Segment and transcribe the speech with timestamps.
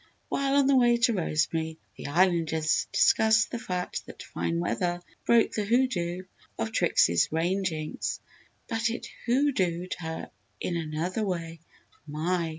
[0.29, 5.51] While on the way to Rosemary, the Islanders discussed the fact that fine weather broke
[5.51, 6.25] the hoo doo
[6.57, 8.19] of Trixie's rain jinx.
[8.67, 11.59] "But it hoo dooed her in another way
[12.07, 12.49] my!